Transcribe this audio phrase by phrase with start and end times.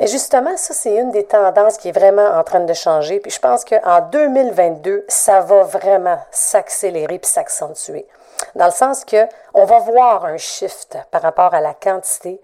[0.00, 3.20] Mais justement, ça, c'est une des tendances qui est vraiment en train de changer.
[3.20, 8.06] Puis je pense qu'en 2022, ça va vraiment s'accélérer puis s'accentuer.
[8.54, 12.40] Dans le sens que on va voir un shift par rapport à la quantité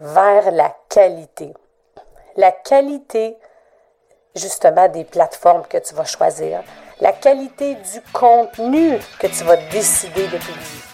[0.00, 1.54] vers la qualité.
[2.34, 3.38] La qualité,
[4.34, 6.64] justement, des plateformes que tu vas choisir.
[7.00, 10.87] La qualité du contenu que tu vas décider de publier.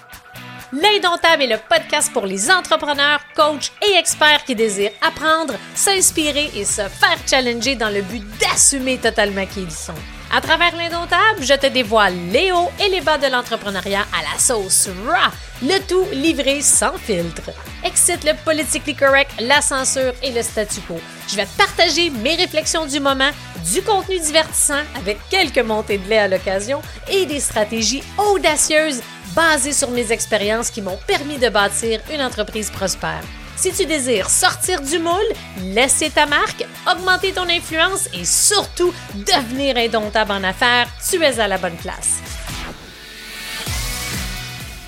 [0.75, 6.64] L'Indomptable est le podcast pour les entrepreneurs, coachs et experts qui désirent apprendre, s'inspirer et
[6.64, 9.95] se faire challenger dans le but d'assumer totalement qui ils sont.
[10.37, 14.37] À travers l'Indomptable, je te dévoile les hauts et les bas de l'entrepreneuriat à la
[14.41, 15.30] sauce raw,
[15.62, 17.52] le tout livré sans filtre.
[17.84, 20.98] Excite le politically correct, la censure et le statu quo.
[21.28, 23.30] Je vais partager mes réflexions du moment,
[23.73, 29.03] du contenu divertissant avec quelques montées de lait à l'occasion et des stratégies audacieuses
[29.37, 33.23] basé sur mes expériences qui m'ont permis de bâtir une entreprise prospère.
[33.56, 35.14] Si tu désires sortir du moule,
[35.62, 41.48] laisser ta marque, augmenter ton influence et surtout devenir indomptable en affaires, tu es à
[41.48, 42.20] la bonne place.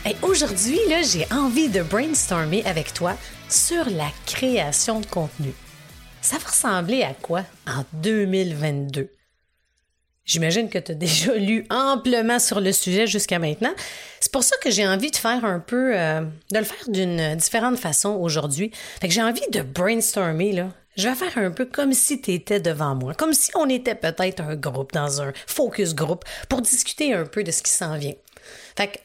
[0.05, 0.79] Et aujourd'hui,
[1.11, 3.17] j'ai envie de brainstormer avec toi
[3.49, 5.53] sur la création de contenu.
[6.21, 9.16] Ça va ressembler à quoi en 2022?
[10.27, 13.73] J'imagine que tu as déjà lu amplement sur le sujet jusqu'à maintenant.
[14.21, 16.21] C'est pour ça que j'ai envie de faire un peu, euh,
[16.53, 18.73] de le faire d'une différente façon aujourd'hui.
[19.01, 20.69] Fait que j'ai envie de brainstormer, là.
[20.97, 23.95] Je vais faire un peu comme si tu étais devant moi, comme si on était
[23.95, 27.99] peut-être un groupe dans un focus group pour discuter un peu de ce qui s'en
[27.99, 28.15] vient.
[28.77, 28.99] Fait que,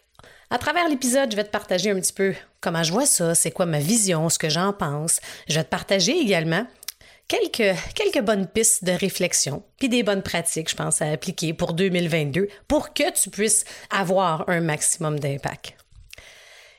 [0.49, 3.51] à travers l'épisode, je vais te partager un petit peu comment je vois ça, c'est
[3.51, 5.19] quoi ma vision, ce que j'en pense.
[5.49, 6.65] Je vais te partager également
[7.31, 12.47] quelques, bonnes pistes de réflexion, puis des bonnes pratiques, je pense, à appliquer pour 2022
[12.67, 15.75] pour que tu puisses avoir un maximum d'impact.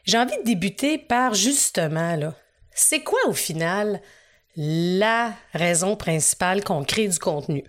[0.05, 2.35] J'ai envie de débuter par justement, là,
[2.75, 4.01] c'est quoi au final
[4.57, 7.65] la raison principale qu'on crée du contenu?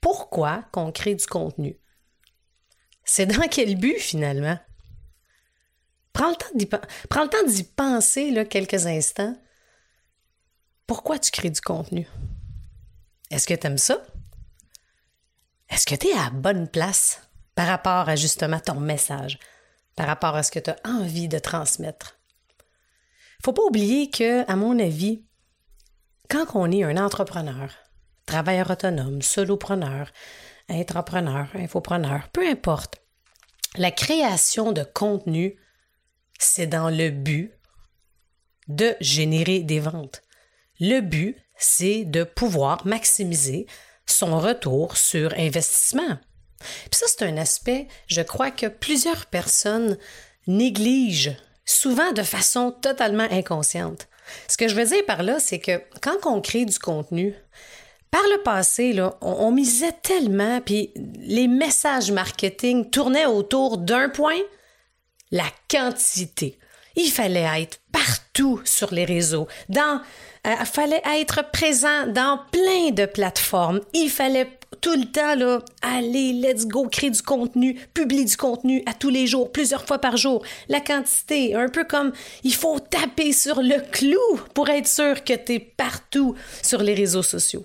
[0.00, 1.76] Pourquoi qu'on crée du contenu?
[3.04, 4.58] C'est dans quel but finalement?
[6.12, 9.36] Prends le temps d'y penser là, quelques instants
[10.90, 12.08] pourquoi tu crées du contenu?
[13.30, 14.02] Est-ce que tu aimes ça?
[15.68, 17.20] Est-ce que tu es à la bonne place
[17.54, 19.38] par rapport à justement ton message,
[19.94, 22.18] par rapport à ce que tu as envie de transmettre?
[23.44, 25.24] Faut pas oublier que, à mon avis,
[26.28, 27.70] quand on est un entrepreneur,
[28.26, 30.10] travailleur autonome, solopreneur,
[30.68, 33.00] entrepreneur, infopreneur, peu importe,
[33.76, 35.54] la création de contenu,
[36.40, 37.52] c'est dans le but
[38.66, 40.24] de générer des ventes.
[40.80, 43.66] Le but, c'est de pouvoir maximiser
[44.06, 46.18] son retour sur investissement.
[46.58, 49.98] Puis ça, c'est un aspect, je crois que plusieurs personnes
[50.46, 54.08] négligent, souvent de façon totalement inconsciente.
[54.48, 57.34] Ce que je veux dire par là, c'est que quand on crée du contenu,
[58.10, 64.08] par le passé, là, on, on misait tellement, puis les messages marketing tournaient autour d'un
[64.08, 64.40] point,
[65.30, 66.58] la quantité.
[66.96, 68.29] Il fallait être partout
[68.64, 70.00] sur les réseaux, dans
[70.46, 73.80] euh, fallait être présent dans plein de plateformes.
[73.92, 74.48] Il fallait
[74.80, 79.10] tout le temps là, aller, let's go, créer du contenu, publier du contenu à tous
[79.10, 80.42] les jours, plusieurs fois par jour.
[80.68, 82.12] La quantité, un peu comme
[82.42, 86.94] il faut taper sur le clou pour être sûr que tu es partout sur les
[86.94, 87.64] réseaux sociaux.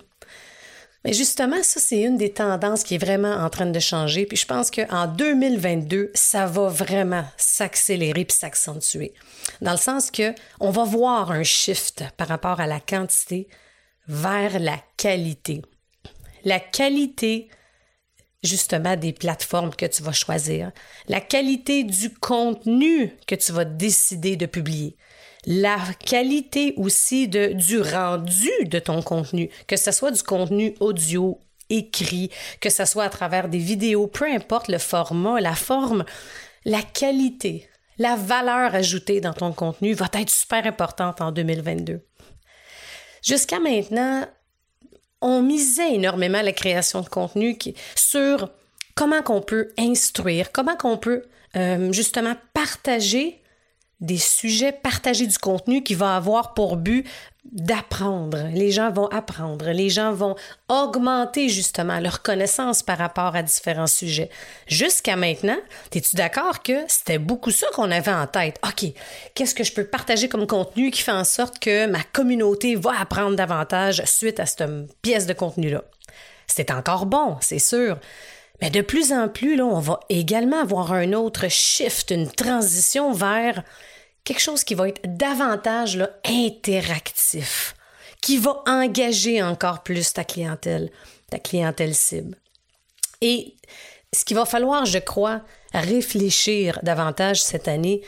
[1.05, 4.25] Mais justement, ça, c'est une des tendances qui est vraiment en train de changer.
[4.25, 9.13] Puis je pense qu'en 2022, ça va vraiment s'accélérer puis s'accentuer.
[9.61, 13.47] Dans le sens que on va voir un shift par rapport à la quantité
[14.07, 15.61] vers la qualité.
[16.43, 17.49] La qualité,
[18.43, 20.71] justement, des plateformes que tu vas choisir.
[21.07, 24.97] La qualité du contenu que tu vas décider de publier
[25.45, 31.39] la qualité aussi de, du rendu de ton contenu, que ce soit du contenu audio,
[31.69, 36.05] écrit, que ce soit à travers des vidéos, peu importe le format, la forme,
[36.63, 37.67] la qualité,
[37.97, 42.01] la valeur ajoutée dans ton contenu va être super importante en 2022.
[43.23, 44.25] Jusqu'à maintenant,
[45.21, 47.57] on misait énormément la création de contenu
[47.95, 48.49] sur
[48.95, 51.23] comment qu'on peut instruire, comment qu'on peut
[51.55, 53.41] euh, justement partager
[54.01, 57.07] des sujets partagés du contenu qui va avoir pour but
[57.51, 58.49] d'apprendre.
[58.53, 60.35] Les gens vont apprendre, les gens vont
[60.67, 64.29] augmenter justement leur connaissance par rapport à différents sujets.
[64.67, 65.57] Jusqu'à maintenant,
[65.93, 68.59] es-tu d'accord que c'était beaucoup ça qu'on avait en tête?
[68.65, 68.91] OK,
[69.35, 72.99] qu'est-ce que je peux partager comme contenu qui fait en sorte que ma communauté va
[72.99, 74.63] apprendre davantage suite à cette
[75.01, 75.83] pièce de contenu-là?
[76.47, 77.97] C'est encore bon, c'est sûr.
[78.61, 83.11] Mais de plus en plus, là, on va également avoir un autre shift, une transition
[83.11, 83.63] vers
[84.23, 87.75] quelque chose qui va être davantage interactif,
[88.21, 90.91] qui va engager encore plus ta clientèle,
[91.29, 92.37] ta clientèle cible.
[93.21, 93.55] Et
[94.13, 95.41] ce qu'il va falloir, je crois,
[95.73, 98.01] réfléchir davantage cette année,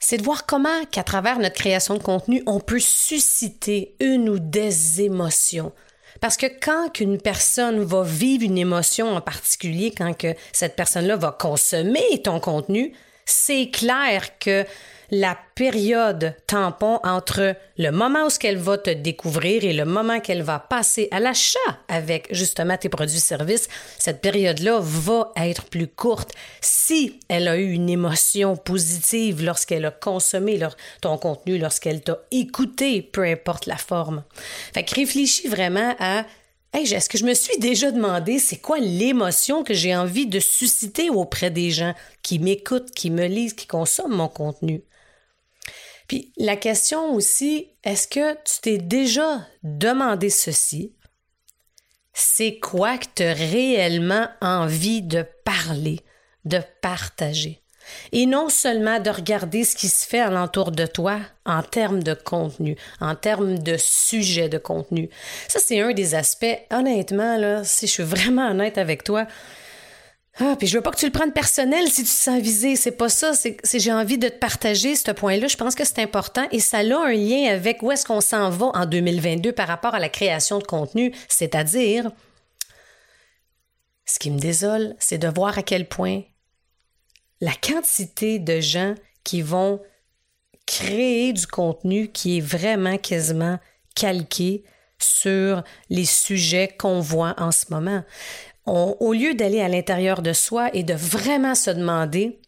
[0.00, 4.38] c'est de voir comment, qu'à travers notre création de contenu, on peut susciter une ou
[4.38, 5.72] des émotions.
[6.20, 11.16] Parce que quand qu'une personne va vivre une émotion en particulier, quand que cette personne-là
[11.16, 12.92] va consommer ton contenu,
[13.24, 14.64] c'est clair que
[15.10, 20.42] la période tampon entre le moment où elle va te découvrir et le moment qu'elle
[20.42, 21.58] va passer à l'achat
[21.88, 23.68] avec justement tes produits-services,
[23.98, 29.90] cette période-là va être plus courte si elle a eu une émotion positive lorsqu'elle a
[29.90, 30.58] consommé
[31.00, 34.24] ton contenu, lorsqu'elle t'a écouté, peu importe la forme.
[34.74, 36.24] Fait que réfléchis vraiment à
[36.74, 41.08] est-ce que je me suis déjà demandé c'est quoi l'émotion que j'ai envie de susciter
[41.08, 44.82] auprès des gens qui m'écoutent, qui me lisent, qui consomment mon contenu?
[46.08, 50.94] Puis la question aussi, est-ce que tu t'es déjà demandé ceci?
[52.14, 56.00] C'est quoi que tu as réellement envie de parler,
[56.44, 57.62] de partager?
[58.12, 62.14] Et non seulement de regarder ce qui se fait alentour de toi en termes de
[62.14, 65.08] contenu, en termes de sujet de contenu.
[65.46, 69.26] Ça, c'est un des aspects, honnêtement, là, si je suis vraiment honnête avec toi,
[70.40, 72.76] ah, puis je veux pas que tu le prennes personnel si tu te sens visé.
[72.76, 73.32] C'est pas ça.
[73.34, 75.48] C'est j'ai envie de te partager ce point-là.
[75.48, 78.50] Je pense que c'est important et ça a un lien avec où est-ce qu'on s'en
[78.50, 81.12] va en 2022 par rapport à la création de contenu.
[81.28, 82.10] C'est-à-dire,
[84.04, 86.22] ce qui me désole, c'est de voir à quel point
[87.40, 88.94] la quantité de gens
[89.24, 89.80] qui vont
[90.66, 93.58] créer du contenu qui est vraiment quasiment
[93.94, 94.64] calqué
[95.00, 98.02] sur les sujets qu'on voit en ce moment
[98.68, 102.40] au lieu d'aller à l'intérieur de soi et de vraiment se demander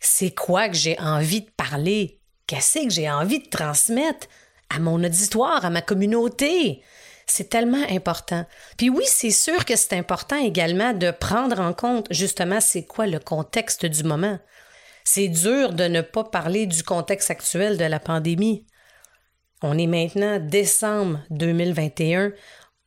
[0.00, 4.26] c'est quoi que j'ai envie de parler, qu'est-ce que j'ai envie de transmettre
[4.70, 6.82] à mon auditoire, à ma communauté?
[7.26, 8.46] C'est tellement important.
[8.76, 13.06] Puis oui, c'est sûr que c'est important également de prendre en compte justement c'est quoi
[13.06, 14.38] le contexte du moment.
[15.04, 18.64] C'est dur de ne pas parler du contexte actuel de la pandémie.
[19.62, 22.32] On est maintenant décembre 2021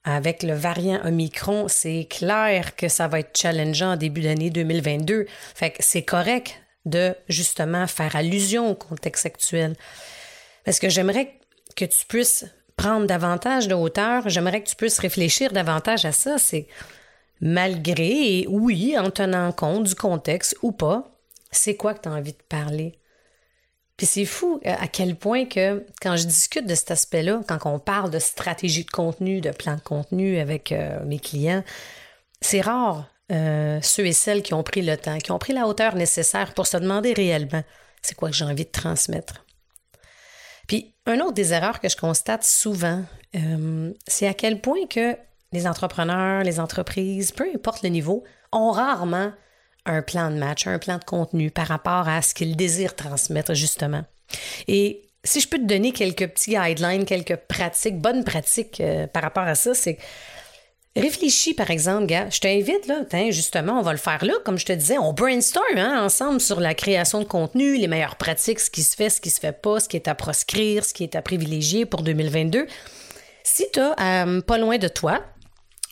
[0.03, 5.25] avec le variant Omicron, c'est clair que ça va être challengeant en début d'année 2022.
[5.55, 9.75] Fait que c'est correct de justement faire allusion au contexte actuel.
[10.63, 11.39] Parce que j'aimerais
[11.75, 12.45] que tu puisses
[12.77, 16.37] prendre davantage de hauteur, j'aimerais que tu puisses réfléchir davantage à ça.
[16.37, 16.67] C'est
[17.41, 21.11] malgré, et oui, en tenant compte du contexte ou pas,
[21.51, 22.98] c'est quoi que tu as envie de parler?
[23.99, 27.59] Puis c'est fou euh, à quel point que quand je discute de cet aspect-là, quand
[27.65, 31.65] on parle de stratégie de contenu, de plan de contenu avec euh, mes clients,
[32.39, 35.67] c'est rare euh, ceux et celles qui ont pris le temps, qui ont pris la
[35.67, 37.61] hauteur nécessaire pour se demander réellement
[38.01, 39.45] c'est quoi que j'ai envie de transmettre.
[40.69, 43.03] Puis un autre des erreurs que je constate souvent,
[44.07, 45.17] c'est à quel point que
[45.51, 48.23] les entrepreneurs, les entreprises, peu importe le niveau,
[48.53, 49.33] ont rarement
[49.89, 53.53] un plan de match, un plan de contenu par rapport à ce qu'ils désirent transmettre
[53.53, 54.03] justement.
[54.67, 59.23] Et si je peux te donner quelques petits guidelines, quelques pratiques, bonnes pratiques euh, par
[59.23, 59.97] rapport à ça, c'est
[60.95, 64.65] réfléchis par exemple, gars, je t'invite là, justement, on va le faire là, comme je
[64.65, 68.69] te disais, on brainstorm hein, ensemble sur la création de contenu, les meilleures pratiques, ce
[68.69, 71.03] qui se fait, ce qui se fait pas, ce qui est à proscrire, ce qui
[71.03, 72.67] est à privilégier pour 2022.
[73.43, 75.23] Si tu as euh, pas loin de toi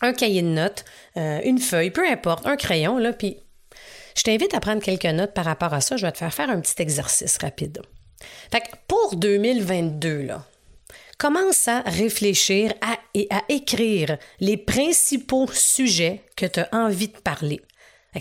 [0.00, 0.84] un cahier de notes,
[1.16, 3.38] euh, une feuille, peu importe, un crayon, là, puis
[4.18, 5.96] je t'invite à prendre quelques notes par rapport à ça.
[5.96, 7.80] Je vais te faire faire un petit exercice rapide.
[8.50, 10.44] Fait pour 2022, là,
[11.18, 12.74] commence à réfléchir
[13.14, 17.60] et à écrire les principaux sujets que tu as envie de parler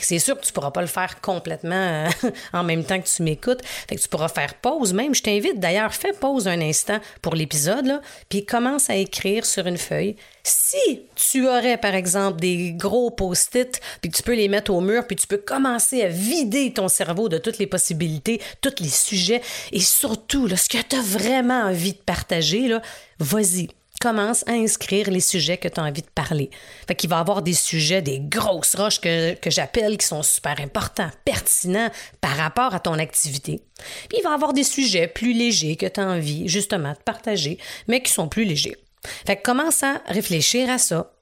[0.03, 2.09] c'est sûr que tu pourras pas le faire complètement euh,
[2.53, 3.61] en même temps que tu m'écoutes.
[3.89, 5.13] Tu pourras faire pause même.
[5.15, 9.77] Je t'invite d'ailleurs, fais pause un instant pour l'épisode, puis commence à écrire sur une
[9.77, 10.15] feuille.
[10.43, 15.05] Si tu aurais, par exemple, des gros post-it, puis tu peux les mettre au mur,
[15.05, 19.41] puis tu peux commencer à vider ton cerveau de toutes les possibilités, tous les sujets,
[19.71, 22.77] et surtout, ce que tu as vraiment envie de partager,
[23.19, 23.67] vas-y
[23.99, 26.49] commence à inscrire les sujets que tu as envie de parler.
[26.87, 30.59] Fait qu'il va avoir des sujets, des grosses roches que, que j'appelle qui sont super
[30.59, 31.89] importants, pertinents
[32.21, 33.63] par rapport à ton activité.
[34.09, 37.57] Puis il va avoir des sujets plus légers que tu as envie justement de partager,
[37.87, 38.77] mais qui sont plus légers.
[39.25, 41.13] Fait que commence à réfléchir à ça.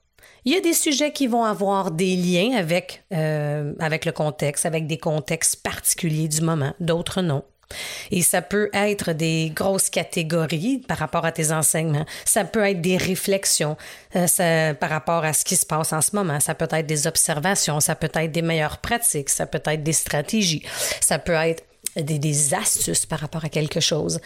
[0.46, 4.68] Il y a des sujets qui vont avoir des liens avec, euh, avec le contexte,
[4.68, 7.44] avec des contextes particuliers du moment, d'autres non.
[8.12, 12.06] Et ça peut être des grosses catégories par rapport à tes enseignements.
[12.26, 13.78] Ça peut être des réflexions
[14.16, 16.40] euh, par rapport à ce qui se passe en ce moment.
[16.40, 17.80] Ça peut être des observations.
[17.80, 19.30] Ça peut être des meilleures pratiques.
[19.30, 20.64] Ça peut être des stratégies.
[21.02, 21.64] Ça peut être
[21.96, 24.20] des, des astuces par rapport à quelque chose.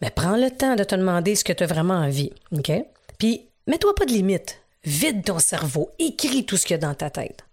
[0.00, 2.72] Mais prends le temps de te demander ce que tu as vraiment envie, OK?
[3.18, 4.60] Puis, mets-toi pas de limite.
[4.84, 5.90] Vide ton cerveau.
[5.98, 7.44] Écris tout ce qu'il y a dans ta tête.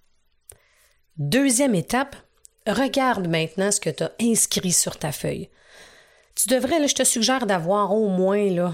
[1.18, 2.16] Deuxième étape,
[2.68, 5.50] regarde maintenant ce que tu as inscrit sur ta feuille.
[6.36, 8.74] Tu devrais, je te suggère d'avoir au moins là,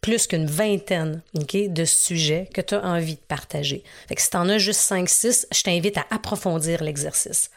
[0.00, 3.84] plus qu'une vingtaine de sujets que tu as envie de partager.
[4.08, 7.50] Fait que si tu en as juste 5-6, je t'invite à approfondir l'exercice.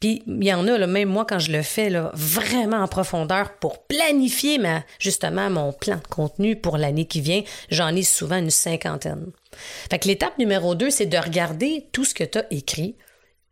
[0.00, 3.54] Puis il y en a, même moi, quand je le fais là, vraiment en profondeur
[3.58, 8.36] pour planifier ma, justement mon plan de contenu pour l'année qui vient, j'en ai souvent
[8.36, 9.30] une cinquantaine.
[9.90, 12.96] Fait l'étape numéro 2, c'est de regarder tout ce que tu as écrit,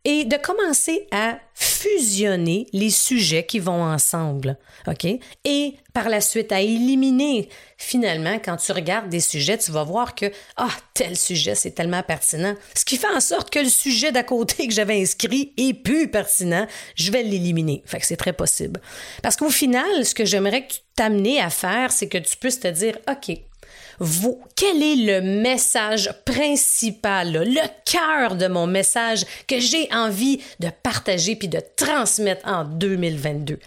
[0.05, 4.57] et de commencer à fusionner les sujets qui vont ensemble,
[4.87, 5.05] OK?
[5.45, 7.49] Et par la suite à éliminer.
[7.77, 10.25] Finalement, quand tu regardes des sujets, tu vas voir que,
[10.57, 12.55] ah, tel sujet, c'est tellement pertinent.
[12.75, 16.09] Ce qui fait en sorte que le sujet d'à côté que j'avais inscrit est plus
[16.09, 17.81] pertinent, je vais l'éliminer.
[17.85, 18.81] Fait que c'est très possible.
[19.23, 22.59] Parce qu'au final, ce que j'aimerais que tu t'amener à faire, c'est que tu puisses
[22.59, 23.37] te dire, OK,
[23.99, 30.69] vous, quel est le message principal, le cœur de mon message que j'ai envie de
[30.83, 33.59] partager puis de transmettre en 2022?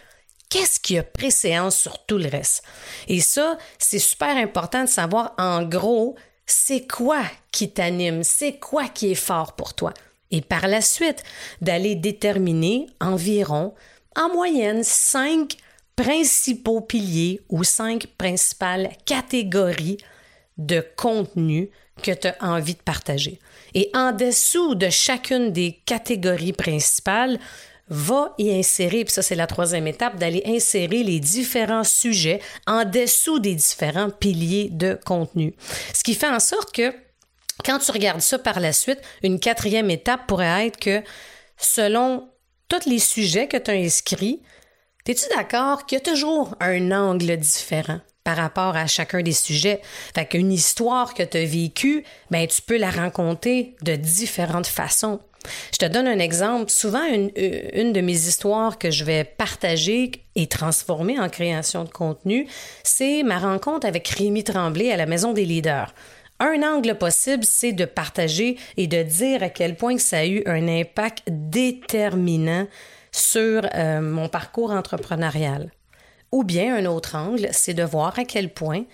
[0.51, 2.63] Qu'est-ce qui a préséance sur tout le reste?
[3.07, 6.17] Et ça, c'est super important de savoir en gros,
[6.47, 9.93] c'est quoi qui t'anime, c'est quoi qui est fort pour toi?
[10.31, 11.23] Et par la suite,
[11.61, 13.75] d'aller déterminer environ,
[14.17, 15.57] en moyenne, cinq
[15.97, 19.99] principaux piliers ou cinq principales catégories
[20.59, 21.71] de contenu
[22.03, 23.39] que tu as envie de partager.
[23.75, 27.39] Et en dessous de chacune des catégories principales,
[27.91, 32.85] va y insérer, puis ça c'est la troisième étape, d'aller insérer les différents sujets en
[32.85, 35.55] dessous des différents piliers de contenu.
[35.95, 36.93] Ce qui fait en sorte que
[37.65, 41.03] quand tu regardes ça par la suite, une quatrième étape pourrait être que
[41.57, 42.29] selon
[42.69, 44.43] tous les sujets que tu as inscrits,
[45.07, 48.01] es-tu d'accord qu'il y a toujours un angle différent?
[48.29, 49.81] Par rapport à chacun des sujets.
[50.15, 55.21] Fait qu'une histoire que tu as vécue, ben, tu peux la raconter de différentes façons.
[55.73, 56.71] Je te donne un exemple.
[56.71, 57.31] Souvent, une,
[57.73, 62.47] une, de mes histoires que je vais partager et transformer en création de contenu,
[62.83, 65.95] c'est ma rencontre avec Rémi Tremblay à la Maison des leaders.
[66.39, 70.43] Un angle possible, c'est de partager et de dire à quel point ça a eu
[70.45, 72.67] un impact déterminant
[73.11, 75.71] sur euh, mon parcours entrepreneurial.
[76.33, 78.85] Ou bien un autre angle, c'est de voir à quel point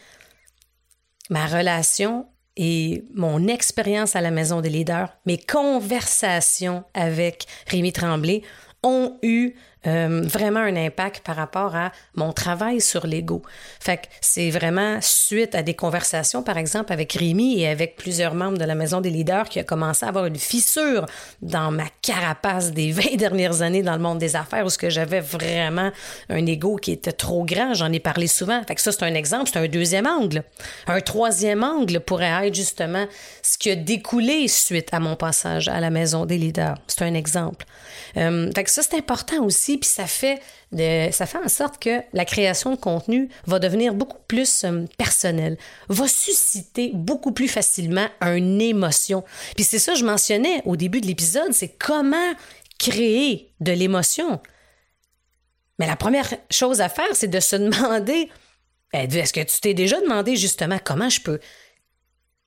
[1.30, 2.26] ma relation
[2.56, 8.42] et mon expérience à la Maison des leaders, mes conversations avec Rémi Tremblay
[8.82, 9.54] ont eu
[9.86, 13.42] euh, vraiment un impact par rapport à mon travail sur l'ego.
[13.80, 18.34] Fait que c'est vraiment suite à des conversations, par exemple, avec Rémi et avec plusieurs
[18.34, 21.06] membres de la Maison des leaders qui a commencé à avoir une fissure
[21.42, 24.90] dans ma carapace des 20 dernières années dans le monde des affaires où ce que
[24.90, 25.90] j'avais vraiment
[26.28, 27.74] un ego qui était trop grand.
[27.74, 28.62] J'en ai parlé souvent.
[28.66, 29.50] Fait que ça, c'est un exemple.
[29.52, 30.44] C'est un deuxième angle.
[30.86, 33.06] Un troisième angle pourrait être justement
[33.42, 36.76] ce qui a découlé suite à mon passage à la Maison des leaders.
[36.86, 37.66] C'est un exemple.
[38.16, 40.40] Euh, fait que ça, c'est important aussi puis ça fait,
[41.12, 45.56] ça fait en sorte que la création de contenu va devenir beaucoup plus euh, personnelle,
[45.88, 49.24] va susciter beaucoup plus facilement une émotion.
[49.54, 52.34] Puis c'est ça que je mentionnais au début de l'épisode, c'est comment
[52.78, 54.40] créer de l'émotion.
[55.78, 58.30] Mais la première chose à faire, c'est de se demander,
[58.92, 61.40] ben, est-ce que tu t'es déjà demandé justement comment je peux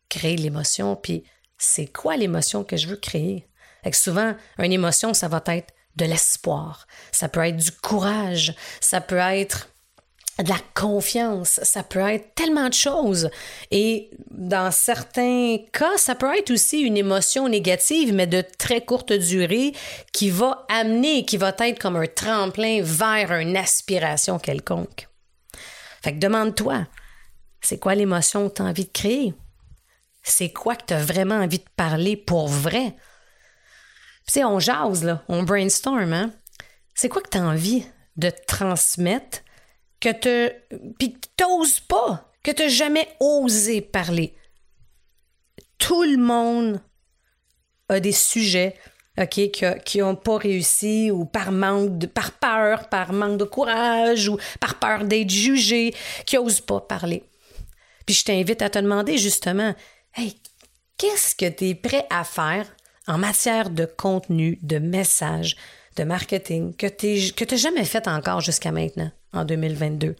[0.09, 1.23] créer l'émotion, puis
[1.57, 3.47] c'est quoi l'émotion que je veux créer?
[3.83, 8.55] Fait que souvent, une émotion, ça va être de l'espoir, ça peut être du courage,
[8.79, 9.69] ça peut être
[10.43, 13.29] de la confiance, ça peut être tellement de choses.
[13.71, 19.13] Et dans certains cas, ça peut être aussi une émotion négative, mais de très courte
[19.13, 19.73] durée,
[20.13, 25.07] qui va amener, qui va être comme un tremplin vers une aspiration quelconque.
[26.03, 26.85] Fait que demande-toi,
[27.61, 29.33] c'est quoi l'émotion que tu as envie de créer?
[30.21, 32.95] C'est quoi que tu as vraiment envie de parler pour vrai?
[34.33, 36.33] Sais, on jase, là, on brainstorm, hein?
[36.93, 39.39] C'est quoi que tu envie de transmettre
[39.99, 40.53] que tu
[40.97, 44.35] puis que pas, que tu jamais osé parler?
[45.77, 46.81] Tout le monde
[47.89, 48.75] a des sujets
[49.19, 49.51] OK,
[49.83, 54.37] qui n'ont pas réussi ou par manque de, par peur, par manque de courage ou
[54.59, 55.93] par peur d'être jugé,
[56.25, 57.23] qui n'osent pas parler.
[58.05, 59.73] Puis je t'invite à te demander justement,
[60.15, 60.39] hey,
[60.97, 62.67] qu'est-ce que tu es prêt à faire
[63.07, 65.55] en matière de contenu, de message,
[65.95, 70.15] de marketing que tu n'as jamais fait encore jusqu'à maintenant, en 2022.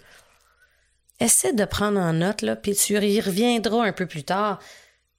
[1.20, 4.60] Essaie de prendre en note, là, puis tu y reviendras un peu plus tard.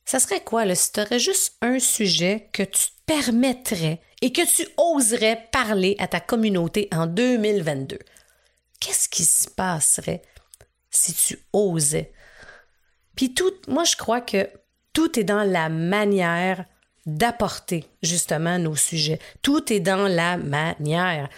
[0.04, 4.32] Ça serait quoi, là, si tu aurais juste un sujet que tu te permettrais et
[4.32, 7.98] que tu oserais parler à ta communauté en 2022?
[8.80, 10.22] Qu'est-ce qui se passerait
[10.90, 12.12] si tu osais?
[13.16, 14.48] Puis tout, moi je crois que
[14.92, 16.64] tout est dans la manière
[17.08, 19.18] d'apporter justement nos sujets.
[19.42, 21.28] Tout est dans la manière.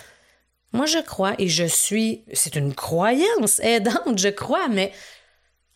[0.72, 4.92] Moi, je crois et je suis, c'est une croyance aidante, je crois, mais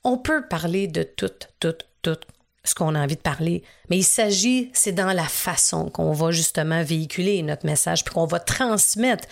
[0.02, 2.18] on peut parler de tout, tout, tout
[2.64, 3.62] ce qu'on a envie de parler.
[3.88, 8.26] Mais il s'agit, c'est dans la façon qu'on va justement véhiculer notre message, puis qu'on
[8.26, 9.28] va transmettre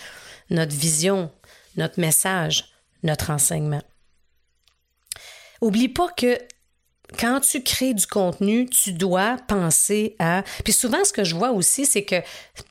[0.50, 1.31] notre vision,
[1.76, 3.83] notre message, notre enseignement.
[5.61, 6.38] Oublie pas que
[7.19, 10.42] quand tu crées du contenu, tu dois penser à...
[10.64, 12.16] Puis souvent, ce que je vois aussi, c'est que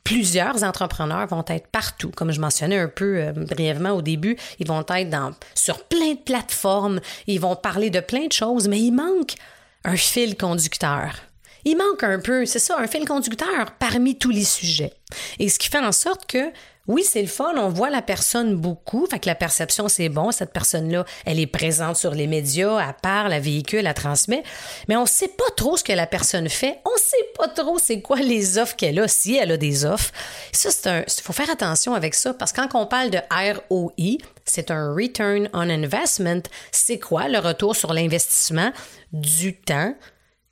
[0.03, 2.11] plusieurs entrepreneurs vont être partout.
[2.15, 6.19] Comme je mentionnais un peu euh, brièvement au début, ils vont être sur plein de
[6.19, 9.35] plateformes, ils vont parler de plein de choses, mais il manque
[9.83, 11.15] un fil conducteur.
[11.63, 14.93] Il manque un peu, c'est ça, un fil conducteur parmi tous les sujets.
[15.39, 16.51] Et ce qui fait en sorte que
[16.87, 20.31] oui, c'est le fun, on voit la personne beaucoup, fait que la perception, c'est bon,
[20.31, 24.43] cette personne-là, elle est présente sur les médias, elle parle, elle véhicule, elle transmet,
[24.87, 28.01] mais on sait pas trop ce que la personne fait, on sait pas trop c'est
[28.01, 30.11] quoi les offres qu'elle a, si elle a des offres.
[30.51, 34.17] Ça, c'est un, faut faire attention avec ça, parce que quand on parle de ROI,
[34.45, 38.71] c'est un Return on Investment, c'est quoi le retour sur l'investissement
[39.13, 39.93] du temps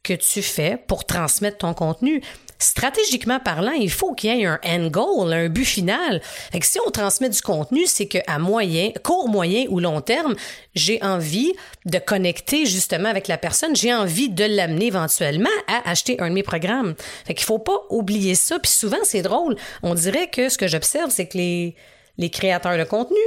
[0.04, 2.22] que tu fais pour transmettre ton contenu?
[2.60, 6.22] Stratégiquement parlant, il faut qu'il y ait un end goal, un but final.
[6.52, 10.36] Fait que si on transmet du contenu, c'est qu'à moyen, court, moyen ou long terme,
[10.76, 11.54] j'ai envie
[11.86, 16.34] de connecter justement avec la personne, j'ai envie de l'amener éventuellement à acheter un de
[16.34, 16.96] mes programmes.
[17.26, 18.60] Fait qu'il faut pas oublier ça.
[18.60, 19.56] Puis souvent, c'est drôle.
[19.82, 21.76] On dirait que ce que j'observe, c'est que les,
[22.18, 23.18] les créateurs de contenu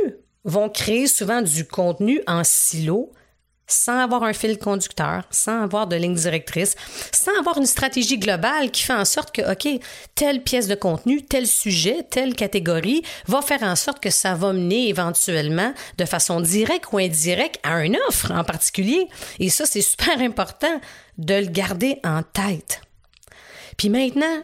[0.44, 3.12] vont créer souvent du contenu en silo
[3.66, 6.74] sans avoir un fil conducteur, sans avoir de ligne directrice,
[7.12, 9.80] sans avoir une stratégie globale qui fait en sorte que, OK,
[10.14, 14.52] telle pièce de contenu, tel sujet, telle catégorie va faire en sorte que ça va
[14.52, 19.08] mener éventuellement de façon directe ou indirecte à une offre en particulier.
[19.38, 20.80] Et ça, c'est super important
[21.18, 22.80] de le garder en tête.
[23.76, 24.42] Puis maintenant,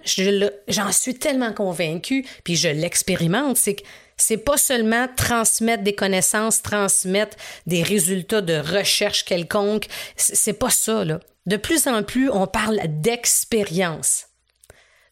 [0.68, 3.82] j'en suis tellement convaincue, puis je l'expérimente, c'est que
[4.18, 9.86] c'est pas seulement transmettre des connaissances, transmettre des résultats de recherche quelconque.
[10.16, 11.20] C'est pas ça, là.
[11.46, 14.26] De plus en plus, on parle d'expérience,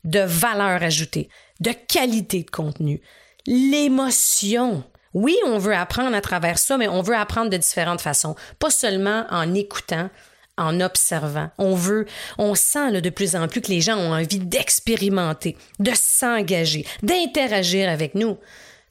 [0.05, 3.01] de valeur ajoutée, de qualité de contenu,
[3.47, 4.85] l'émotion.
[5.15, 8.37] Oui, on veut apprendre à travers ça, mais on veut apprendre de différentes façons.
[8.59, 10.11] Pas seulement en écoutant,
[10.59, 11.51] en observant.
[11.57, 15.93] On veut, on sent de plus en plus que les gens ont envie d'expérimenter, de
[15.95, 18.37] s'engager, d'interagir avec nous.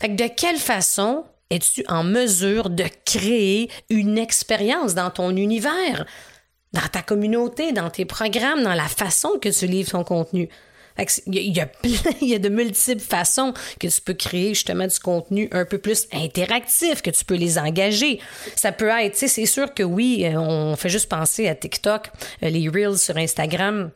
[0.07, 6.05] De quelle façon es-tu en mesure de créer une expérience dans ton univers,
[6.73, 10.49] dans ta communauté, dans tes programmes, dans la façon que tu livres ton contenu?
[11.27, 11.97] Il y, a il
[12.29, 16.07] y a de multiples façons que tu peux créer justement du contenu un peu plus
[16.13, 18.19] interactif, que tu peux les engager.
[18.55, 22.11] Ça peut être, c'est sûr que oui, euh, on fait juste penser à TikTok,
[22.43, 23.91] euh, les Reels sur Instagram.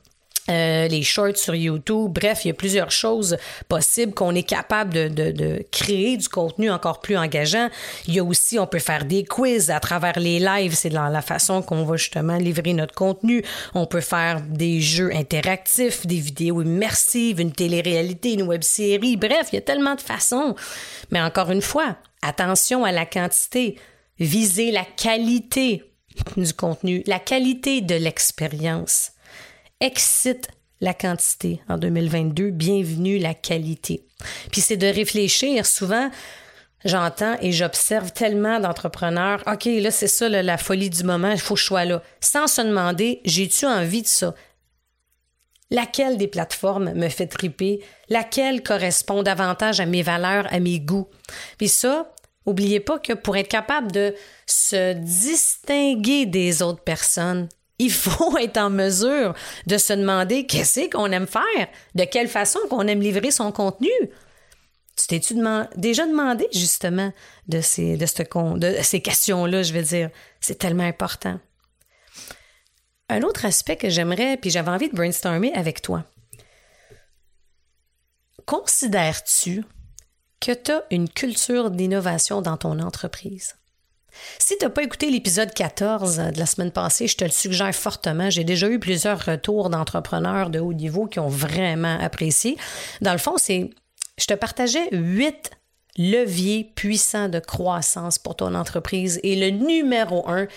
[0.49, 2.11] Euh, les shorts sur YouTube.
[2.11, 6.27] Bref, il y a plusieurs choses possibles qu'on est capable de, de, de, créer du
[6.27, 7.69] contenu encore plus engageant.
[8.07, 10.73] Il y a aussi, on peut faire des quiz à travers les lives.
[10.73, 13.43] C'est dans la façon qu'on va justement livrer notre contenu.
[13.75, 19.17] On peut faire des jeux interactifs, des vidéos immersives, une télé-réalité, une web-série.
[19.17, 20.55] Bref, il y a tellement de façons.
[21.11, 23.77] Mais encore une fois, attention à la quantité.
[24.19, 25.83] Visez la qualité
[26.37, 29.11] du contenu, la qualité de l'expérience
[29.81, 30.49] excite
[30.81, 34.05] la quantité en 2022, bienvenue la qualité.
[34.51, 36.09] Puis c'est de réfléchir souvent.
[36.85, 39.43] J'entends et j'observe tellement d'entrepreneurs.
[39.47, 42.01] OK, là, c'est ça, la folie du moment, il faut que je sois là.
[42.21, 44.33] Sans se demander, j'ai-tu envie de ça?
[45.71, 47.83] Laquelle des plateformes me fait triper?
[48.07, 51.09] Laquelle correspond davantage à mes valeurs, à mes goûts?
[51.57, 52.13] Puis ça,
[52.45, 54.15] oubliez pas que pour être capable de
[54.45, 59.33] se distinguer des autres personnes, il faut être en mesure
[59.65, 63.89] de se demander qu'est-ce qu'on aime faire, de quelle façon qu'on aime livrer son contenu.
[64.95, 65.35] Tu t'es-tu
[65.77, 67.13] déjà demandé justement
[67.47, 70.09] de ces, de, de ces questions-là, je veux dire?
[70.41, 71.39] C'est tellement important.
[73.07, 76.03] Un autre aspect que j'aimerais, puis j'avais envie de brainstormer avec toi.
[78.45, 79.63] Considères-tu
[80.41, 83.55] que tu as une culture d'innovation dans ton entreprise?
[84.37, 87.73] Si tu n'as pas écouté l'épisode 14 de la semaine passée, je te le suggère
[87.73, 88.29] fortement.
[88.29, 92.57] J'ai déjà eu plusieurs retours d'entrepreneurs de haut niveau qui ont vraiment apprécié.
[93.01, 93.69] Dans le fond, c'est
[94.17, 95.51] je te partageais huit
[95.97, 100.47] leviers puissants de croissance pour ton entreprise et le numéro un,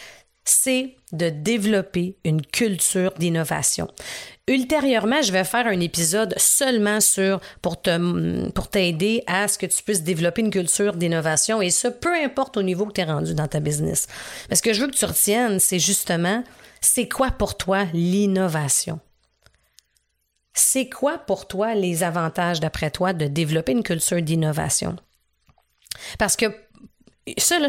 [0.44, 3.88] c'est de développer une culture d'innovation.
[4.52, 10.02] Ultérieurement, je vais faire un épisode seulement sur pour t'aider à ce que tu puisses
[10.02, 13.48] développer une culture d'innovation et ce peu importe au niveau que tu es rendu dans
[13.48, 14.08] ta business.
[14.50, 16.44] Mais ce que je veux que tu retiennes, c'est justement
[16.82, 19.00] c'est quoi pour toi l'innovation?
[20.52, 24.96] C'est quoi pour toi les avantages d'après toi de développer une culture d'innovation?
[26.18, 26.44] Parce que
[27.38, 27.68] ça, là,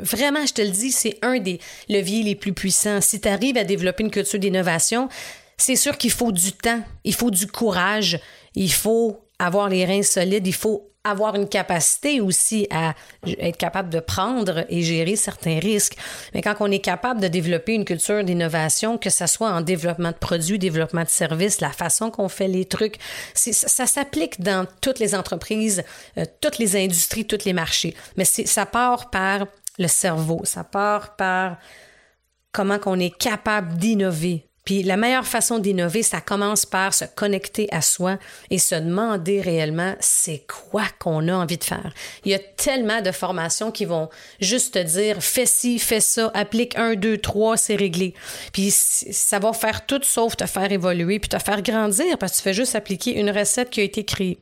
[0.00, 1.60] vraiment, je te le dis, c'est un des
[1.90, 3.02] leviers les plus puissants.
[3.02, 5.10] Si tu arrives à développer une culture d'innovation,
[5.56, 8.20] c'est sûr qu'il faut du temps, il faut du courage,
[8.54, 12.94] il faut avoir les reins solides, il faut avoir une capacité aussi à
[13.26, 15.96] être capable de prendre et gérer certains risques.
[16.32, 20.12] Mais quand on est capable de développer une culture d'innovation, que ce soit en développement
[20.12, 22.96] de produits, développement de services, la façon qu'on fait les trucs,
[23.34, 25.84] ça, s'applique dans toutes les entreprises,
[26.16, 27.94] euh, toutes les industries, tous les marchés.
[28.16, 29.46] Mais ça part par
[29.78, 31.58] le cerveau, ça part par
[32.50, 37.68] comment qu'on est capable d'innover puis la meilleure façon d'innover, ça commence par se connecter
[37.70, 41.92] à soi et se demander réellement c'est quoi qu'on a envie de faire?
[42.24, 44.08] Il y a tellement de formations qui vont
[44.40, 48.14] juste te dire fais ci, fais ça, applique un, deux, trois, c'est réglé.
[48.54, 52.36] Puis ça va faire tout sauf te faire évoluer puis te faire grandir parce que
[52.38, 54.38] tu fais juste appliquer une recette qui a été créée.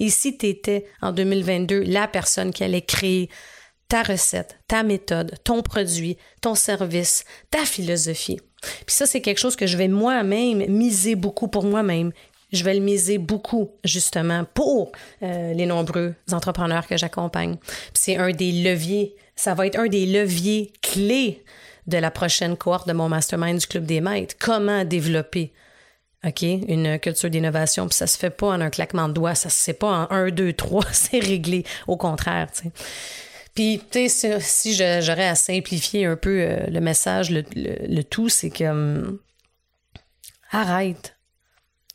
[0.00, 0.54] Et si tu
[1.00, 3.30] en 2022 la personne qui allait créer
[3.88, 9.56] ta recette, ta méthode, ton produit, ton service, ta philosophie, puis ça, c'est quelque chose
[9.56, 12.12] que je vais moi-même miser beaucoup pour moi-même.
[12.52, 17.56] Je vais le miser beaucoup, justement, pour euh, les nombreux entrepreneurs que j'accompagne.
[17.92, 21.44] c'est un des leviers, ça va être un des leviers clés
[21.86, 24.34] de la prochaine cohorte de mon mastermind du Club des Maîtres.
[24.38, 25.52] Comment développer
[26.26, 27.86] OK, une culture d'innovation?
[27.86, 30.10] Puis ça se fait pas en un claquement de doigts, ça se fait pas en
[30.10, 31.64] un, deux, trois, c'est réglé.
[31.86, 32.72] Au contraire, tu sais.
[33.58, 38.50] Puis, tu sais, si, j'aurais à simplifier un peu euh, le message, le, tout, c'est
[38.50, 39.18] que hum,
[40.52, 41.16] arrête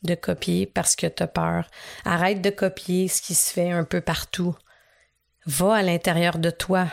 [0.01, 1.69] de copier parce que tu as peur.
[2.03, 4.53] Arrête de copier ce qui se fait un peu partout.
[5.45, 6.87] Va à l'intérieur de toi.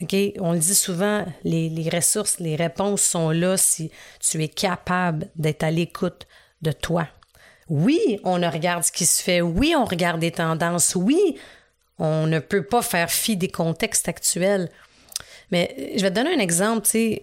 [0.00, 0.14] OK?
[0.38, 5.28] On le dit souvent, les, les ressources, les réponses sont là si tu es capable
[5.34, 6.28] d'être à l'écoute
[6.62, 7.08] de toi.
[7.68, 9.40] Oui, on regarde ce qui se fait.
[9.40, 10.94] Oui, on regarde des tendances.
[10.94, 11.36] Oui,
[11.98, 14.70] on ne peut pas faire fi des contextes actuels.
[15.50, 17.20] Mais je vais te donner un exemple, tu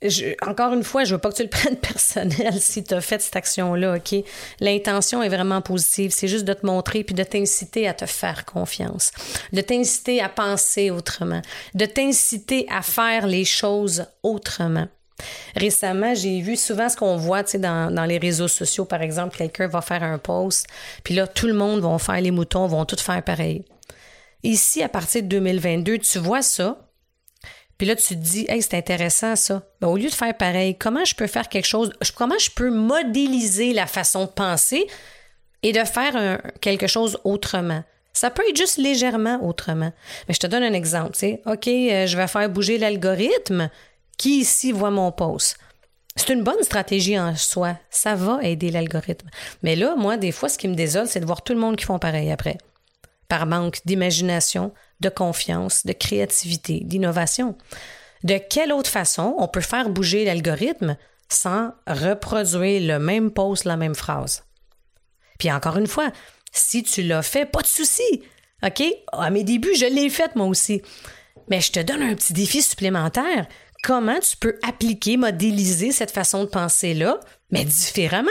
[0.00, 0.36] sais.
[0.42, 3.20] encore une fois, je veux pas que tu le prennes personnel si tu as fait
[3.20, 4.24] cette action-là, OK?
[4.60, 6.12] L'intention est vraiment positive.
[6.12, 9.10] C'est juste de te montrer puis de t'inciter à te faire confiance,
[9.52, 11.42] de t'inciter à penser autrement,
[11.74, 14.88] de t'inciter à faire les choses autrement.
[15.54, 19.80] Récemment, j'ai vu souvent ce qu'on voit dans, les réseaux sociaux, par exemple, quelqu'un va
[19.80, 20.66] faire un post,
[21.04, 23.64] puis là, tout le monde va faire les moutons, vont tout faire pareil.
[24.42, 26.90] Ici, à partir de 2022, tu vois ça,
[27.78, 29.62] puis là, tu te dis, hey, c'est intéressant ça.
[29.80, 32.70] Ben, au lieu de faire pareil, comment je peux faire quelque chose, comment je peux
[32.70, 34.86] modéliser la façon de penser
[35.62, 37.82] et de faire quelque chose autrement?
[38.12, 39.92] Ça peut être juste légèrement autrement.
[40.28, 41.16] Mais je te donne un exemple.
[41.16, 43.68] Sais, OK, euh, je vais faire bouger l'algorithme.
[44.18, 45.56] Qui ici voit mon post?
[46.16, 47.76] C'est une bonne stratégie en soi.
[47.90, 49.28] Ça va aider l'algorithme.
[49.62, 51.76] Mais là, moi, des fois, ce qui me désole, c'est de voir tout le monde
[51.76, 52.58] qui font pareil après.
[53.28, 57.56] Par manque d'imagination, de confiance, de créativité, d'innovation.
[58.22, 60.96] De quelle autre façon on peut faire bouger l'algorithme
[61.28, 64.44] sans reproduire le même post, la même phrase?
[65.38, 66.12] Puis encore une fois,
[66.52, 68.22] si tu l'as fait, pas de souci.
[68.62, 68.82] OK?
[69.12, 70.80] À mes débuts, je l'ai fait moi aussi.
[71.48, 73.46] Mais je te donne un petit défi supplémentaire
[73.84, 77.20] comment tu peux appliquer, modéliser cette façon de penser-là,
[77.50, 78.30] mais différemment.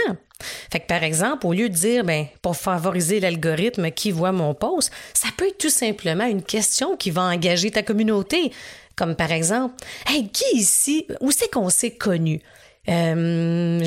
[0.72, 4.54] Fait que par exemple, au lieu de dire, ben, pour favoriser l'algorithme qui voit mon
[4.56, 8.52] post, ça peut être tout simplement une question qui va engager ta communauté.
[8.96, 9.76] Comme par exemple,
[10.08, 12.42] hey, qui ici, où c'est qu'on s'est connu?
[12.90, 13.80] Euh,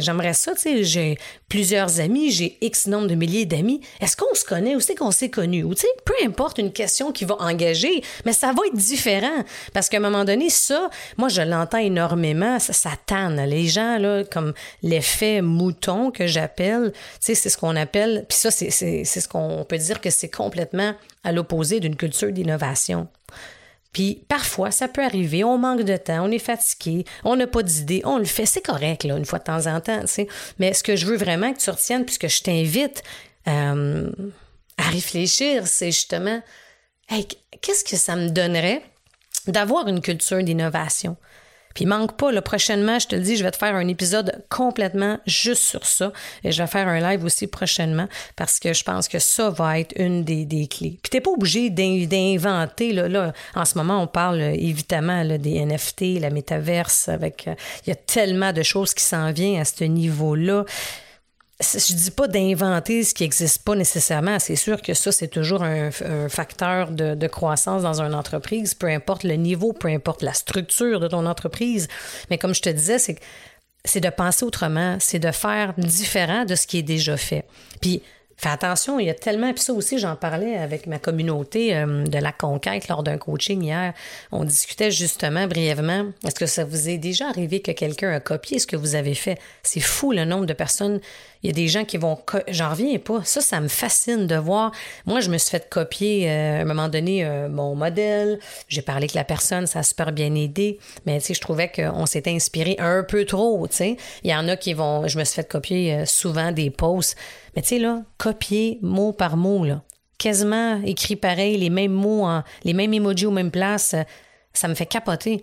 [0.00, 3.80] j'aimerais ça, tu sais, j'ai plusieurs amis, j'ai X nombre de milliers d'amis.
[4.00, 4.74] Est-ce qu'on se connaît?
[4.74, 5.62] Ou c'est qu'on s'est connu?
[5.62, 9.44] Ou tu sais, peu importe une question qui va engager, mais ça va être différent.
[9.72, 13.40] Parce qu'à un moment donné, ça, moi, je l'entends énormément, ça, ça tanne.
[13.44, 18.36] Les gens, là, comme l'effet mouton que j'appelle, tu sais, c'est ce qu'on appelle, puis
[18.36, 23.06] ça, c'est ce qu'on peut dire que c'est complètement à l'opposé d'une culture d'innovation.
[23.92, 27.62] Puis parfois, ça peut arriver, on manque de temps, on est fatigué, on n'a pas
[27.62, 30.28] d'idée, on le fait, c'est correct, là, une fois de temps en temps, tu sais.
[30.58, 33.02] Mais ce que je veux vraiment que tu retiennes, puisque je t'invite
[33.48, 34.10] euh,
[34.76, 36.40] à réfléchir, c'est justement,
[37.08, 37.26] hey,
[37.60, 38.82] qu'est-ce que ça me donnerait
[39.48, 41.16] d'avoir une culture d'innovation?
[41.74, 44.42] Puis manque pas, là, prochainement, je te le dis, je vais te faire un épisode
[44.48, 46.12] complètement juste sur ça.
[46.44, 49.78] Et je vais faire un live aussi prochainement parce que je pense que ça va
[49.78, 50.98] être une des, des clés.
[51.02, 55.64] Puis t'es pas obligé d'inventer, là, là, en ce moment, on parle évidemment là, des
[55.64, 57.54] NFT, la métaverse, avec, euh,
[57.86, 60.64] il y a tellement de choses qui s'en viennent à ce niveau-là
[61.60, 64.38] je dis pas d'inventer ce qui n'existe pas nécessairement.
[64.38, 65.90] C'est sûr que ça, c'est toujours un,
[66.28, 71.08] facteur de, croissance dans une entreprise, peu importe le niveau, peu importe la structure de
[71.08, 71.88] ton entreprise.
[72.30, 73.18] Mais comme je te disais, c'est
[73.82, 77.46] c'est de penser autrement, c'est de faire différent de ce qui est déjà fait.
[77.80, 78.02] Puis
[78.40, 82.04] Fais attention, il y a tellement, puis ça aussi, j'en parlais avec ma communauté euh,
[82.04, 83.92] de la conquête lors d'un coaching hier.
[84.32, 88.58] On discutait justement brièvement, est-ce que ça vous est déjà arrivé que quelqu'un a copié
[88.58, 89.38] ce que vous avez fait?
[89.62, 91.00] C'est fou le nombre de personnes.
[91.42, 92.18] Il y a des gens qui vont...
[92.48, 93.22] J'en reviens pas.
[93.24, 94.72] Ça, ça me fascine de voir.
[95.06, 98.38] Moi, je me suis fait copier euh, à un moment donné euh, mon modèle.
[98.68, 100.78] J'ai parlé avec la personne, ça a super bien aidé.
[101.06, 103.96] Mais tu sais, je trouvais qu'on s'était inspiré un peu trop, tu sais.
[104.22, 105.08] Il y en a qui vont...
[105.08, 107.16] Je me suis fait copier souvent des posts
[107.54, 109.82] mais tu sais, là, copier mot par mot, là,
[110.18, 112.26] quasiment écrit pareil, les mêmes mots,
[112.64, 113.94] les mêmes emojis aux mêmes places,
[114.52, 115.42] ça me fait capoter.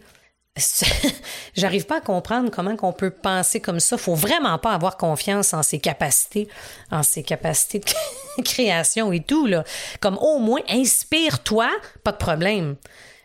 [1.56, 3.98] J'arrive pas à comprendre comment qu'on peut penser comme ça.
[3.98, 6.48] Faut vraiment pas avoir confiance en ses capacités,
[6.92, 9.64] en ses capacités de création et tout là.
[10.00, 11.70] Comme au moins inspire-toi,
[12.04, 12.76] pas de problème.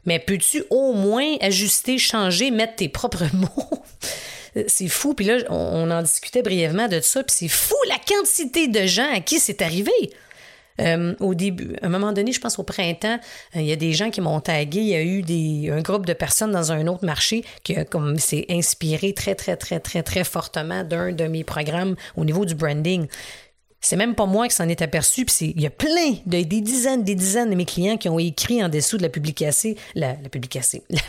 [0.05, 3.83] Mais peux-tu au moins ajuster, changer, mettre tes propres mots?
[4.67, 5.15] C'est fou.
[5.15, 7.23] Puis là, on, en discutait brièvement de ça.
[7.23, 9.93] Puis c'est fou la quantité de gens à qui c'est arrivé.
[10.81, 13.19] Euh, au début, à un moment donné, je pense au printemps,
[13.57, 14.81] euh, il y a des gens qui m'ont tagué.
[14.81, 18.19] Il y a eu des, un groupe de personnes dans un autre marché qui comme
[18.19, 22.55] s'est inspiré très, très, très, très, très fortement d'un de mes programmes au niveau du
[22.55, 23.07] branding.
[23.85, 26.61] C'est même pas moi qui s'en est aperçu, puis il y a plein de des
[26.61, 30.15] dizaines, des dizaines de mes clients qui ont écrit en dessous de la publication, la,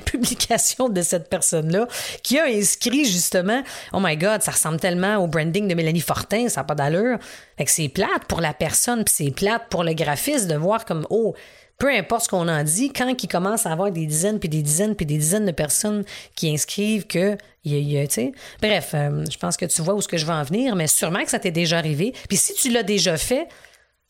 [0.06, 1.88] publication, de cette personne-là,
[2.24, 3.62] qui a inscrit justement,
[3.94, 7.20] oh my God, ça ressemble tellement au branding de Mélanie Fortin, ça n'a pas d'allure.
[7.58, 10.86] Fait que c'est plate pour la personne, puis c'est plate pour le graphiste de voir
[10.86, 11.36] comme, oh,
[11.78, 14.62] peu importe ce qu'on en dit, quand il commence à avoir des dizaines, puis des
[14.62, 16.06] dizaines, puis des dizaines de personnes
[16.36, 18.32] qui inscrivent que, tu sais,
[18.62, 21.30] bref, euh, je pense que tu vois où je veux en venir, mais sûrement que
[21.30, 22.14] ça t'est déjà arrivé.
[22.30, 23.48] Puis si tu l'as déjà fait,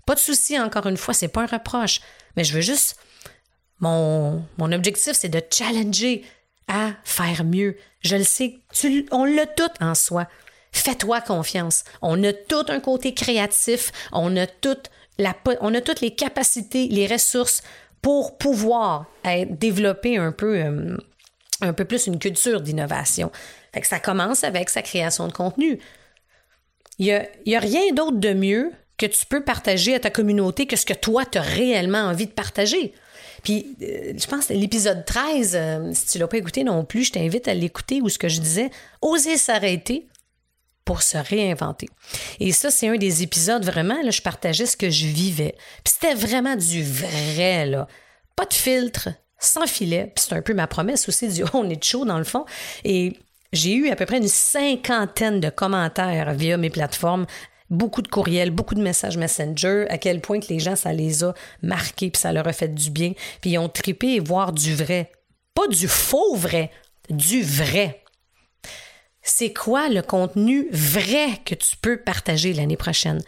[0.05, 2.01] pas de souci, encore une fois, c'est pas un reproche,
[2.35, 2.97] mais je veux juste,
[3.79, 6.23] mon, mon objectif, c'est de challenger
[6.67, 7.77] à faire mieux.
[8.01, 8.59] Je le sais,
[9.11, 10.27] on l'a tout en soi.
[10.71, 11.83] Fais-toi confiance.
[12.01, 14.77] On a tout un côté créatif, on a tout
[15.61, 17.61] on a toutes les capacités, les ressources
[18.01, 19.05] pour pouvoir
[19.49, 20.97] développer un peu, euh,
[21.61, 23.31] un peu plus une culture d'innovation.
[23.83, 25.79] ça commence avec sa création de contenu.
[26.99, 30.75] Il n'y a, rien d'autre de mieux que tu peux partager à ta communauté que
[30.75, 32.93] ce que toi, tu as réellement envie de partager.
[33.41, 37.05] Puis, euh, je pense l'épisode 13, euh, si tu ne l'as pas écouté non plus,
[37.05, 38.69] je t'invite à l'écouter où ce que je disais,
[39.01, 40.07] oser s'arrêter,
[40.85, 41.87] pour se réinventer.
[42.39, 45.55] Et ça, c'est un des épisodes vraiment, là, je partageais ce que je vivais.
[45.83, 47.87] Puis c'était vraiment du vrai, là.
[48.35, 50.11] Pas de filtre, sans filet.
[50.15, 52.45] Puis c'est un peu ma promesse aussi du on est chaud dans le fond.
[52.83, 53.17] Et
[53.53, 57.25] j'ai eu à peu près une cinquantaine de commentaires via mes plateformes
[57.69, 61.23] beaucoup de courriels, beaucoup de messages Messenger, à quel point que les gens, ça les
[61.23, 64.51] a marqués, puis ça leur a fait du bien, puis ils ont tripé et voir
[64.51, 65.11] du vrai.
[65.55, 66.71] Pas du faux vrai,
[67.09, 68.02] du vrai
[69.23, 73.21] c'est quoi le contenu vrai que tu peux partager l'année prochaine?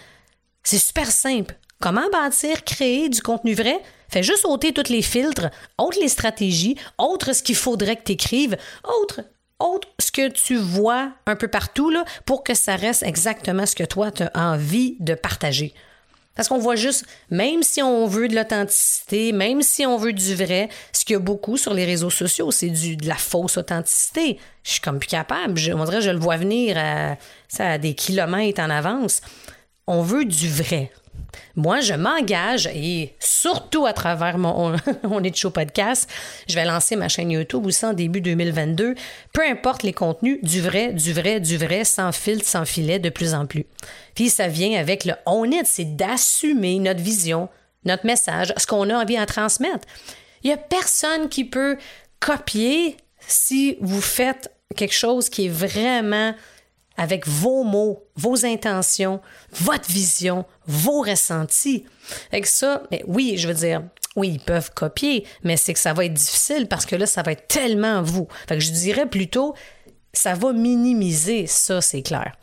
[0.62, 1.56] C'est super simple.
[1.80, 3.80] Comment bâtir, créer du contenu vrai?
[4.10, 8.12] Fais juste ôter tous les filtres, autre les stratégies, autre ce qu'il faudrait que tu
[8.14, 9.22] écrives, autre,
[9.60, 11.94] autre ce que tu vois un peu partout
[12.26, 15.74] pour que ça reste exactement ce que toi tu as envie de partager.
[16.36, 20.36] Parce qu'on voit juste, même si on veut de l'authenticité, même si on veut du
[20.36, 23.58] vrai, ce qu'il y a beaucoup sur les réseaux sociaux, c'est du, de la fausse
[23.58, 24.38] authenticité.
[24.64, 25.58] Je suis comme plus capable.
[25.58, 27.16] Je, je le vois venir à,
[27.60, 29.22] à des kilomètres en avance.
[29.88, 30.92] On veut du vrai.
[31.56, 36.10] Moi, je m'engage et surtout à travers mon On show podcast,
[36.48, 38.96] je vais lancer ma chaîne YouTube aussi en début 2022.
[39.34, 43.10] Peu importe les contenus, du vrai, du vrai, du vrai, sans filtre, sans filet, de
[43.10, 43.66] plus en plus.
[44.16, 47.50] Puis ça vient avec le on est, c'est d'assumer notre vision,
[47.86, 49.88] notre message, ce qu'on a envie de transmettre.
[50.44, 51.78] Il n'y a personne qui peut
[52.20, 52.98] copier
[53.28, 56.34] si vous faites quelque chose qui est vraiment
[56.98, 61.86] avec vos mots, vos intentions, votre vision, vos ressentis.
[62.32, 63.84] Avec ça, mais oui, je veux dire,
[64.16, 67.22] oui, ils peuvent copier, mais c'est que ça va être difficile parce que là, ça
[67.22, 68.28] va être tellement vous.
[68.48, 69.56] Fait que je dirais plutôt,
[70.14, 72.34] ça va minimiser ça, c'est clair.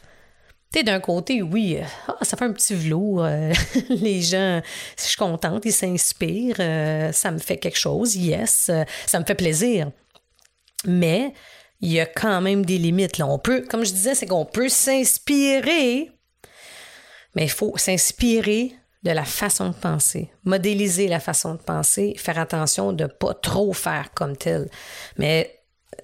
[0.75, 3.25] Tu d'un côté, oui, ah, ça fait un petit velours.
[3.25, 3.53] Euh,
[3.91, 4.63] les gens,
[4.97, 6.57] je suis contente, ils s'inspirent.
[6.61, 8.71] Euh, ça me fait quelque chose, yes.
[9.07, 9.91] ça me fait plaisir.
[10.87, 11.35] Mais
[11.83, 13.21] il y a quand même des limites.
[13.43, 16.11] Peut, comme je disais, c'est qu'on peut s'inspirer,
[17.35, 22.39] mais il faut s'inspirer de la façon de penser, modéliser la façon de penser, faire
[22.39, 24.71] attention de ne pas trop faire comme tel.
[25.19, 25.59] Mais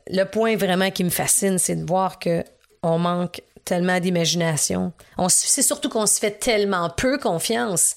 [0.09, 2.43] le point vraiment qui me fascine, c'est de voir que
[2.83, 4.93] on manque tellement d'imagination.
[5.29, 7.97] C'est surtout qu'on se fait tellement peu confiance.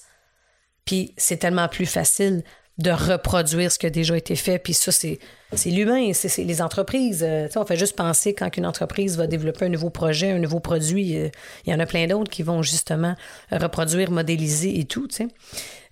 [0.84, 2.44] Puis c'est tellement plus facile
[2.82, 4.58] de reproduire ce qui a déjà été fait.
[4.58, 5.18] Puis ça, c'est,
[5.66, 7.24] l'humain, c'est, les entreprises.
[7.26, 10.60] Euh, on fait juste penser quand une entreprise va développer un nouveau projet, un nouveau
[10.60, 11.28] produit, euh,
[11.64, 13.14] il y en a plein d'autres qui vont justement
[13.50, 15.08] reproduire, modéliser et tout.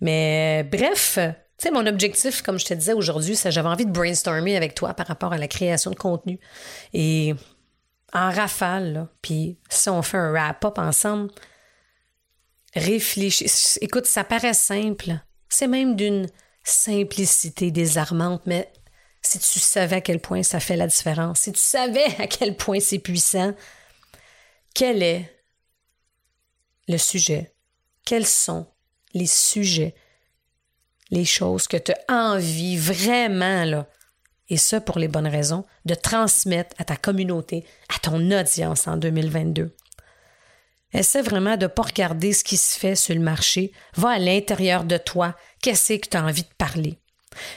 [0.00, 1.18] Mais bref,
[1.60, 4.94] sais, mon objectif, comme je te disais aujourd'hui, c'est j'avais envie de brainstormer avec toi
[4.94, 6.40] par rapport à la création de contenu.
[6.92, 7.34] Et
[8.12, 11.30] en rafale, puis si on fait un wrap-up ensemble,
[12.74, 13.78] réfléchis.
[13.80, 15.12] Écoute, ça paraît simple.
[15.48, 16.26] C'est même d'une
[16.62, 18.72] simplicité désarmante, mais
[19.22, 22.56] si tu savais à quel point ça fait la différence, si tu savais à quel
[22.56, 23.54] point c'est puissant,
[24.74, 25.42] quel est
[26.88, 27.54] le sujet?
[28.04, 28.66] Quels sont
[29.12, 29.94] les sujets,
[31.10, 33.86] les choses que tu as envie vraiment, là,
[34.48, 38.96] et ça pour les bonnes raisons, de transmettre à ta communauté, à ton audience en
[38.96, 39.74] 2022?
[40.92, 43.72] Essaie vraiment de ne pas regarder ce qui se fait sur le marché.
[43.96, 45.36] Va à l'intérieur de toi.
[45.62, 46.98] Qu'est-ce que tu as envie de parler?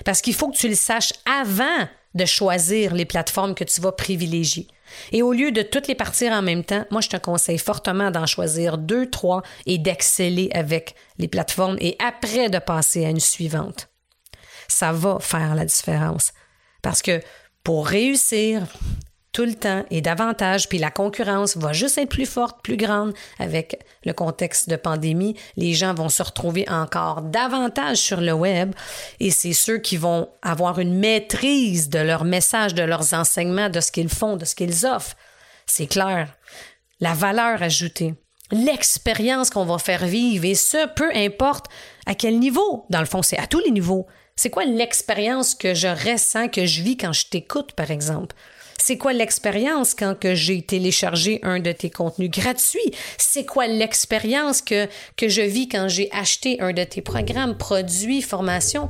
[0.06, 3.92] Parce qu'il faut que tu le saches avant de choisir les plateformes que tu vas
[3.92, 4.68] privilégier.
[5.12, 8.12] Et au lieu de toutes les partir en même temps, moi, je te conseille fortement
[8.12, 13.20] d'en choisir deux, trois et d'exceller avec les plateformes et après de passer à une
[13.20, 13.90] suivante.
[14.68, 16.34] Ça va faire la différence.
[16.84, 17.20] Parce que
[17.64, 18.68] pour réussir,
[19.34, 23.14] tout le temps et davantage, puis la concurrence va juste être plus forte, plus grande
[23.40, 25.36] avec le contexte de pandémie.
[25.58, 28.74] Les gens vont se retrouver encore davantage sur le web
[29.20, 33.82] et c'est ceux qui vont avoir une maîtrise de leur message, de leurs enseignements, de
[33.82, 35.18] ce qu'ils font, de ce qu'ils offrent.
[35.66, 36.30] C'est clair.
[37.00, 38.14] La valeur ajoutée,
[38.52, 41.66] l'expérience qu'on va faire vivre et ce, peu importe
[42.06, 42.86] à quel niveau.
[42.92, 44.06] Dans le fond, c'est à tous les niveaux.
[44.36, 48.36] C'est quoi l'expérience que je ressens, que je vis quand je t'écoute, par exemple?
[48.86, 52.92] C'est quoi l'expérience quand que j'ai téléchargé un de tes contenus gratuits?
[53.18, 58.22] C'est quoi l'expérience que, que je vis quand j'ai acheté un de tes programmes, produits,
[58.22, 58.90] formations?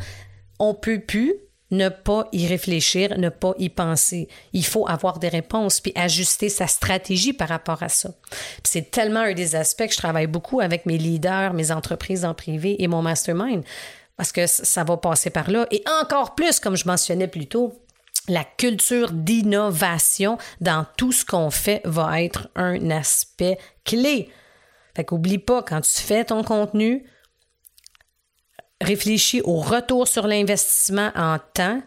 [0.57, 1.35] On peut plus
[1.69, 4.29] ne pas y réfléchir, ne pas y penser.
[4.51, 8.15] Il faut avoir des réponses puis ajuster sa stratégie par rapport à ça.
[8.63, 12.33] C'est tellement un des aspects que je travaille beaucoup avec mes leaders, mes entreprises en
[12.33, 13.63] privé et mon mastermind
[14.17, 15.67] parce que ça va passer par là.
[15.71, 17.82] Et encore plus, comme je mentionnais plus tôt,
[18.27, 24.29] la culture d'innovation dans tout ce qu'on fait va être un aspect clé.
[24.95, 27.05] Fait qu'oublie pas, quand tu fais ton contenu,
[28.81, 31.81] réfléchis au retour sur l'investissement en temps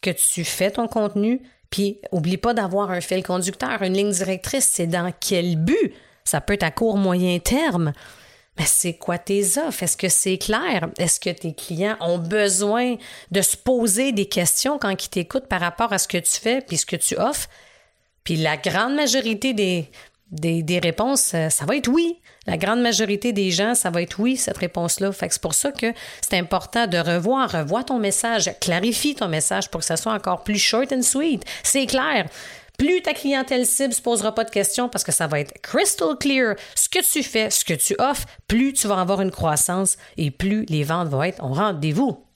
[0.00, 4.68] que tu fais ton contenu, puis oublie pas d'avoir un fil conducteur, une ligne directrice,
[4.72, 5.94] c'est dans quel but?
[6.24, 7.92] Ça peut être à court, moyen terme.
[8.58, 9.84] Mais c'est quoi tes offres?
[9.84, 10.88] Est-ce que c'est clair?
[10.98, 12.96] Est-ce que tes clients ont besoin
[13.30, 16.60] de se poser des questions quand ils t'écoutent par rapport à ce que tu fais
[16.60, 17.48] puis ce que tu offres?
[18.24, 19.88] Puis la grande majorité des,
[20.30, 22.18] des, réponses, euh, ça va être oui.
[22.46, 25.12] La grande majorité des gens, ça va être oui, cette réponse-là.
[25.12, 29.28] Fait que c'est pour ça que c'est important de revoir, revoir ton message, clarifie ton
[29.28, 31.44] message pour que ça soit encore plus short and sweet.
[31.62, 32.26] C'est clair
[32.78, 36.16] plus ta clientèle cible se posera pas de questions parce que ça va être crystal
[36.18, 39.98] clear ce que tu fais, ce que tu offres, plus tu vas avoir une croissance
[40.16, 42.27] et plus les ventes vont être au rendez-vous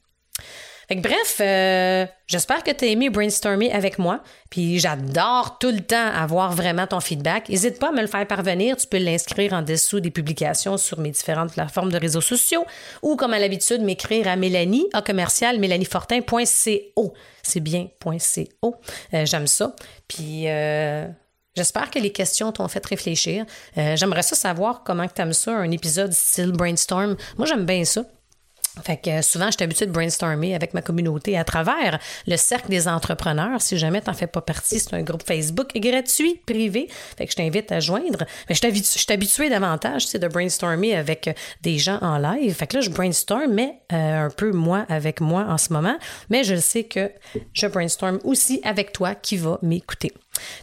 [0.90, 4.22] bref, euh, j'espère que tu as aimé brainstormer avec moi.
[4.50, 7.48] Puis j'adore tout le temps avoir vraiment ton feedback.
[7.48, 8.76] N'hésite pas à me le faire parvenir.
[8.76, 12.64] Tu peux l'inscrire en dessous des publications sur mes différentes plateformes de réseaux sociaux
[13.02, 17.14] ou, comme à l'habitude, m'écrire à Mélanie, à commercial, mélaniefortin.co.
[17.42, 18.76] C'est bien .co.
[19.14, 19.74] Euh, j'aime ça.
[20.08, 20.48] Puis...
[20.48, 21.06] Euh,
[21.54, 23.44] j'espère que les questions t'ont fait réfléchir.
[23.76, 27.14] J'aimerais ça savoir comment tu aimes ça, un épisode style brainstorm.
[27.36, 28.04] Moi, j'aime bien ça.
[28.82, 32.68] Fait que souvent, je suis habituée de brainstormer avec ma communauté à travers le cercle
[32.68, 33.60] des entrepreneurs.
[33.60, 36.88] Si jamais tu n'en fais pas partie, c'est un groupe Facebook gratuit, privé.
[37.18, 38.24] Fait que je t'invite à joindre.
[38.48, 42.54] Mais je suis habituée davantage c'est de brainstormer avec des gens en live.
[42.54, 45.96] Fait que là, je brainstorm, mais euh, un peu moi avec moi en ce moment.
[46.30, 47.10] Mais je sais que
[47.52, 50.12] je brainstorm aussi avec toi qui va m'écouter.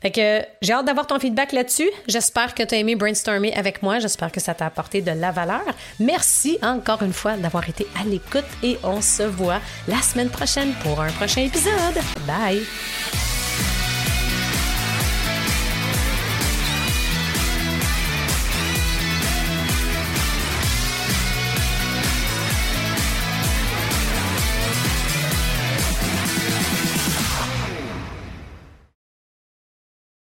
[0.04, 1.90] J'ai hâte d'avoir ton feedback là-dessus.
[2.08, 4.00] J'espère que tu as aimé brainstormer avec moi.
[4.00, 5.66] J'espère que ça t'a apporté de la valeur.
[6.00, 10.74] Merci encore une fois d'avoir été à l'écoute et on se voit la semaine prochaine
[10.84, 12.00] pour un prochain épisode.
[12.26, 13.29] Bye!